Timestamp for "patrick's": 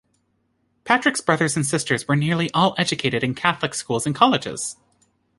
0.83-1.21